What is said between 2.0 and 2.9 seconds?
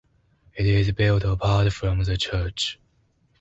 the church.